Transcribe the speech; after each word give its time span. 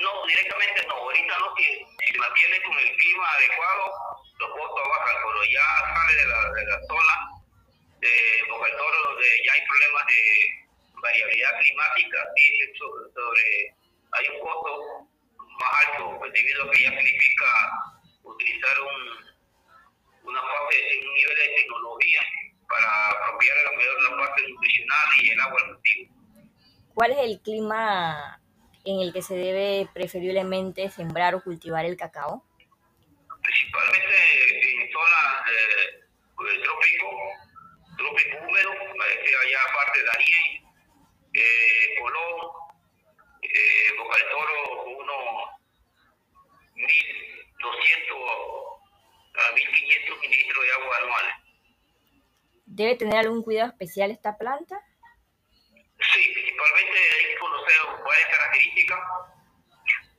no, 0.00 0.26
directamente 0.26 0.86
no, 0.86 0.94
ahorita 0.94 1.38
no, 1.38 1.54
si, 1.56 1.64
si 1.64 2.12
se 2.12 2.18
mantiene 2.18 2.62
con 2.62 2.78
el 2.78 2.96
clima 2.96 3.28
adecuado, 3.32 3.84
los 4.38 4.50
costos 4.50 4.88
bajan, 4.88 5.16
pero 5.26 5.44
ya 5.52 5.66
sale 5.94 6.14
de 6.14 6.26
la, 6.26 6.52
de 6.52 6.64
la 6.66 6.78
zona 6.86 7.16
de 8.00 8.12
Boca 8.50 8.66
del 8.68 8.76
Toro, 8.78 9.02
donde 9.10 9.26
ya 9.44 9.52
hay 9.52 9.62
problemas 9.66 10.06
de 10.06 10.20
variabilidad 11.02 11.58
climática, 11.60 12.18
sí, 12.36 12.42
sí, 12.56 12.72
so- 12.78 13.10
sobre, 13.14 13.74
hay 14.12 14.28
un 14.28 14.40
costo 14.40 15.08
más 15.60 15.70
alto, 15.86 16.18
pues, 16.18 16.32
debido 16.32 16.64
a 16.64 16.70
que 16.70 16.82
ya 16.82 16.90
significa 16.90 17.46
utilizar 18.24 18.80
un, 18.80 20.28
una 20.28 20.40
parte, 20.40 20.76
un 21.06 21.14
nivel 21.14 21.36
de 21.36 21.56
tecnología 21.56 22.20
para 22.68 23.08
apropiar 23.10 23.58
a 23.58 23.70
lo 23.70 23.78
mejor 23.78 24.02
la 24.02 24.16
parte 24.16 24.48
nutricional 24.48 25.08
y 25.22 25.30
el 25.30 25.40
agua 25.40 25.60
al 25.60 25.74
cultivo. 25.74 26.14
¿Cuál 26.94 27.12
es 27.12 27.18
el 27.18 27.40
clima 27.40 28.40
en 28.84 29.00
el 29.00 29.12
que 29.12 29.22
se 29.22 29.34
debe 29.34 29.88
preferiblemente 29.92 30.88
sembrar 30.90 31.34
o 31.34 31.42
cultivar 31.42 31.84
el 31.84 31.96
cacao? 31.96 32.44
principalmente 33.42 34.82
en 34.82 34.92
zonas 34.92 35.44
de, 35.46 36.52
de 36.52 36.62
trópico, 36.62 37.08
trópico 37.96 38.36
húmedo, 38.38 38.72
eh, 38.72 39.24
que 39.24 39.36
allá 39.36 39.58
aparte 39.68 39.98
de 39.98 40.06
Darién, 40.06 40.46
eh, 41.34 42.00
Colón, 42.00 42.50
eh, 43.42 43.96
Boca 43.98 44.16
del 44.18 44.28
Toro, 44.30 44.84
unos 44.84 45.50
1.200 47.60 48.80
a 49.36 49.54
1.500 49.54 50.20
mililitros 50.20 50.64
de 50.64 50.72
agua 50.72 50.96
anuales. 50.98 51.34
¿Debe 52.66 52.96
tener 52.96 53.18
algún 53.18 53.42
cuidado 53.42 53.70
especial 53.70 54.10
esta 54.10 54.36
planta? 54.38 54.80
Sí, 55.34 56.30
principalmente 56.32 56.98
hay 56.98 57.24
que 57.34 57.38
conocer 57.38 57.76
varias 58.04 58.28
características, 58.30 58.98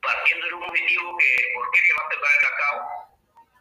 partiendo 0.01 0.47
de 0.47 0.53
un 0.53 0.63
objetivo 0.63 1.17
que 1.17 1.35
por 1.55 1.71
qué 1.71 1.79
se 1.79 1.93
va 1.93 2.05
a 2.05 2.09
sembrar 2.11 2.31
el 2.35 2.41
cacao. 2.45 2.77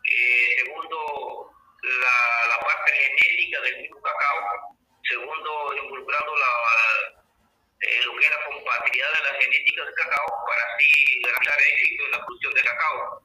Eh, 0.05 0.57
segundo, 0.65 1.51
la, 1.83 2.49
la 2.49 2.59
parte 2.61 2.93
genética 2.93 3.61
del 3.63 3.81
mismo 3.83 4.01
cacao. 4.03 4.77
Segundo, 5.09 5.75
involucrando 5.83 6.37
la, 6.37 6.53
eh, 7.81 8.03
lo 8.05 8.17
que 8.17 8.25
es 8.27 8.31
la 8.31 8.45
compatibilidad 8.45 9.13
de 9.15 9.33
la 9.33 9.41
genética 9.41 9.85
del 9.85 9.95
cacao 9.95 10.27
para 10.47 10.63
así 10.75 11.23
garantizar 11.25 11.59
éxito 11.61 12.05
en 12.05 12.11
la 12.11 12.19
producción 12.27 12.55
de 12.55 12.63
cacao. 12.63 13.23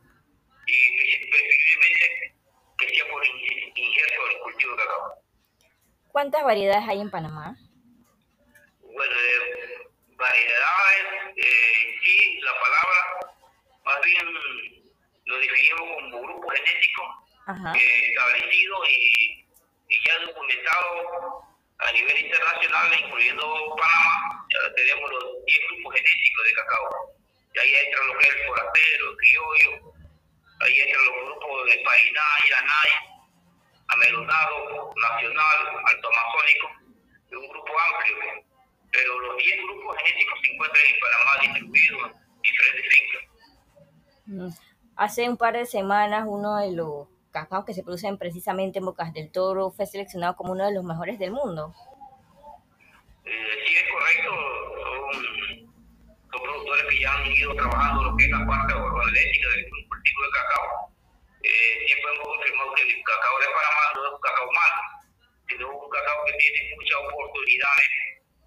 Y 0.67 1.29
preferiblemente 1.29 2.33
que 2.79 2.89
sea 2.89 3.07
por 3.11 3.25
in- 3.25 3.71
injerto 3.75 4.25
del 4.27 4.39
cultivo 4.39 4.71
de 4.71 4.77
cacao. 4.83 5.21
¿Cuántas 6.25 6.43
variedades 6.43 6.89
hay 6.89 7.01
en 7.01 7.11
Panamá? 7.11 7.55
Bueno, 8.81 9.13
eh, 9.13 9.87
variedades, 10.17 11.37
eh, 11.37 11.95
sí, 12.03 12.39
la 12.41 12.51
palabra, 12.59 13.35
más 13.85 14.01
bien 14.01 14.33
lo 15.25 15.37
definimos 15.37 15.81
como 15.81 16.21
grupo 16.23 16.49
genético 16.49 17.03
eh, 17.77 18.09
establecido 18.09 18.75
y, 18.89 19.45
y 19.87 19.95
ya 20.03 20.25
documentado 20.25 21.43
a 21.77 21.91
nivel 21.91 22.17
internacional, 22.17 22.91
incluyendo 23.05 23.75
Panamá. 23.77 24.47
Ya 24.49 24.73
tenemos 24.73 25.11
los 25.11 25.45
10 25.45 25.59
grupos 25.69 25.93
genéticos 25.93 26.43
de 26.43 26.53
cacao. 26.53 26.89
Y 27.53 27.59
ahí 27.59 27.75
entra 27.85 28.03
lo 28.03 28.17
que 28.17 28.27
es 28.27 28.33
el 28.33 28.47
forastero, 28.47 29.11
el 29.11 29.17
criollo, 29.17 29.93
ahí 30.61 30.81
entran 30.81 31.05
los 31.05 31.15
grupos 31.27 31.65
de 31.69 31.77
Painá, 31.85 32.21
Iranay, 32.47 33.14
Amelonado, 33.87 34.93
Nacional, 34.95 35.57
Alto 35.85 36.09
Amazónico, 36.09 36.67
es 37.29 37.37
un 37.37 37.47
grupo 37.49 37.71
amplio. 37.87 38.45
Pero 38.91 39.19
los 39.19 39.37
10 39.37 39.57
grupos 39.63 39.97
genéticos 39.97 40.39
se 40.41 40.53
encuentran 40.53 40.83
en 40.85 40.99
Panamá 40.99 41.41
distribuidos 41.41 42.11
en 42.11 42.41
diferentes 42.41 42.85
fincas. 42.93 43.23
Mm. 44.25 44.49
Hace 44.95 45.29
un 45.29 45.37
par 45.37 45.53
de 45.53 45.65
semanas 45.65 46.25
uno 46.27 46.57
de 46.57 46.71
los 46.71 47.07
cacaos 47.31 47.65
que 47.65 47.73
se 47.73 47.83
producen 47.83 48.17
precisamente 48.17 48.79
en 48.79 48.85
Bocas 48.85 49.11
del 49.13 49.29
Toro 49.29 49.71
fue 49.71 49.85
seleccionado 49.85 50.37
como 50.37 50.53
uno 50.53 50.65
de 50.65 50.73
los 50.73 50.85
mejores 50.85 51.19
del 51.19 51.31
mundo. 51.31 51.75
Eh, 53.25 53.65
sí, 53.67 53.75
es 53.75 53.83
correcto. 53.91 54.31
Son, 55.11 55.75
son 56.31 56.41
productores 56.41 56.85
que 56.89 56.99
ya 57.01 57.13
han 57.13 57.27
ido 57.27 57.53
trabajando 57.55 58.03
lo 58.03 58.15
que 58.15 58.23
es 58.23 58.31
la 58.31 58.45
parte 58.45 58.73
organoléctica 58.73 59.49
del 59.49 59.69
cultivo 59.89 60.21
de 60.23 60.29
cacao. 60.31 60.84
Siempre 61.45 62.11
hemos 62.13 62.27
confirmado 62.27 62.73
que 62.73 62.81
el 62.81 63.03
cacao 63.03 63.39
de 63.39 63.45
Panamá 63.45 63.85
no 63.93 64.05
es 64.05 64.11
un 64.13 64.21
cacao 64.21 64.51
malo, 64.51 64.81
sino 65.47 65.69
un 65.69 65.89
cacao 65.89 66.25
que 66.25 66.33
tiene 66.33 66.75
muchas 66.75 66.97
oportunidades 67.05 67.89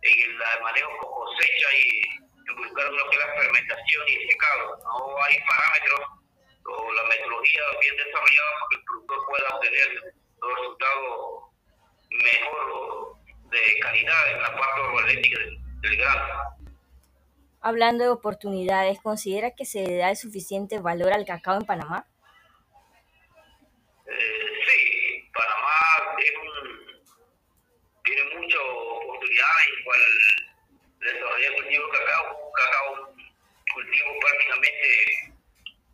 en 0.03 0.31
el 0.31 0.63
manejo 0.63 0.91
con 0.99 1.11
cosecha 1.11 1.69
y 1.79 2.03
involucrar 2.51 2.91
lo 2.91 3.11
que 3.11 3.17
es 3.17 3.27
la 3.27 3.35
fermentación 3.35 4.03
y 4.09 4.15
el 4.15 4.31
secado. 4.31 4.79
No 4.83 5.23
hay 5.23 5.39
parámetros 5.47 6.01
o 6.67 6.93
la 6.93 7.03
metodología 7.05 7.63
bien 7.81 7.97
desarrollada 7.97 8.51
para 8.59 8.69
que 8.71 8.77
el 8.77 8.85
productor 8.85 9.19
pueda 9.27 9.49
obtener 9.55 9.89
los 10.41 10.51
resultados 10.59 11.49
mejor 12.11 13.17
de 13.51 13.81
calidad 13.81 14.33
en 14.33 14.43
la 14.43 14.57
parte 14.57 14.81
organoléctica 14.81 15.39
del, 15.39 15.59
del 15.81 15.97
grano. 15.97 16.25
Hablando 17.61 18.05
de 18.05 18.11
oportunidades, 18.11 19.01
¿considera 19.01 19.53
que 19.53 19.65
se 19.65 19.97
da 19.97 20.11
el 20.11 20.17
suficiente 20.17 20.79
valor 20.79 21.13
al 21.13 21.27
cacao 21.27 21.57
en 21.57 21.67
Panamá? 21.67 22.07
Sí, 24.09 25.31
Panamá 25.35 26.17
es 26.19 26.33
un, 26.41 27.03
tiene 28.05 28.25
muchas 28.37 28.61
oportunidades 28.61 29.69
en 29.69 29.85
cual 29.85 30.01
desarrollar 31.01 31.55
cultivo 31.55 31.87
de 31.87 31.99
cacao, 31.99 32.53
cacao, 32.53 33.15
cultivo 33.75 34.19
prácticamente 34.21 34.89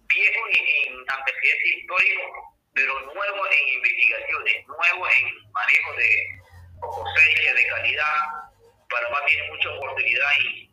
viejo 0.06 0.49
en, 0.49 0.93
en 0.93 1.05
antecedentes 1.08 1.76
históricos, 1.76 2.31
pero 2.72 3.00
nuevo 3.00 3.46
en 3.50 3.69
investigaciones, 3.69 4.66
nuevo 4.69 5.08
en 5.08 5.52
manejo 5.52 5.93
de 5.94 6.40
cosecha, 6.81 7.55
de 7.55 7.66
calidad. 7.66 8.19
Panamá 8.90 9.26
tiene 9.26 9.50
mucha 9.50 9.70
oportunidad 9.72 10.28
en, 10.38 10.70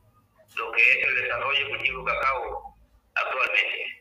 lo 0.58 0.72
que 0.74 0.92
es 0.92 1.08
el 1.08 1.16
desarrollo 1.16 1.58
del 1.60 1.70
cultivo 1.70 2.04
de 2.04 2.14
cacao 2.14 2.76
actualmente. 3.16 4.01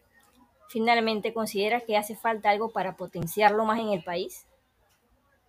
Finalmente, 0.70 1.34
¿considera 1.34 1.81
que 1.81 1.96
hace 1.96 2.14
falta 2.14 2.49
algo 2.49 2.72
para 2.72 2.96
potenciarlo 2.96 3.64
más 3.64 3.81
en 3.81 3.88
el 3.88 4.05
país? 4.05 4.46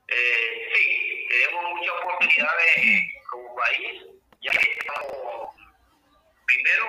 Eh, 0.08 0.72
sí, 0.74 1.28
tenemos 1.30 1.64
muchas 1.76 1.94
oportunidades 2.02 3.14
como 3.30 3.56
país, 3.56 4.02
ya 4.42 4.52
que 4.52 4.72
estamos, 4.72 5.48
primero, 6.48 6.86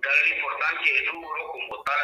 darle 0.00 0.36
importancia 0.38 0.92
y 0.92 1.06
rubro 1.08 1.52
como 1.52 1.82
tal 1.82 2.00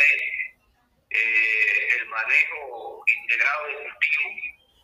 eh, 1.09 1.97
el 1.97 2.07
manejo 2.09 3.03
integrado 3.07 3.67
del 3.69 3.77
cultivo. 3.77 4.31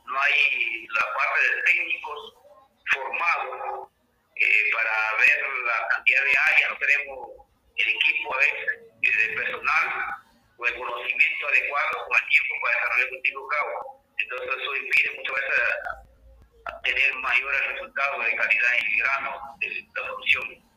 No 0.06 0.18
hay 0.18 0.86
la 0.86 1.14
parte 1.14 1.40
de 1.42 1.62
técnicos 1.64 2.34
formados 2.94 3.88
eh, 4.34 4.70
para 4.72 5.16
ver 5.18 5.46
la 5.66 5.88
cantidad 5.88 6.24
de 6.24 6.36
áreas, 6.38 6.70
no 6.70 6.78
tenemos 6.78 7.28
el 7.76 7.88
equipo 7.90 8.34
a 8.34 8.38
veces 8.38 8.87
de 9.18 9.34
personal 9.34 9.86
o 10.56 10.66
el 10.66 10.74
conocimiento 10.74 11.48
adecuado 11.48 12.06
con 12.06 12.16
el 12.16 12.28
tiempo 12.28 12.54
para 12.62 12.74
desarrollar 12.74 13.00
el 13.00 13.10
cultivo 13.10 13.48
cabo. 13.48 14.04
Entonces 14.18 14.48
eso 14.48 14.76
impide 14.76 15.16
muchas 15.16 15.34
veces 15.34 15.58
tener 16.84 17.14
mayores 17.14 17.66
resultados 17.72 18.24
de 18.24 18.36
calidad 18.36 18.74
en 18.78 18.86
el 18.86 18.98
grano 18.98 19.56
de 19.60 19.68
la 19.70 20.02
producción. 20.02 20.67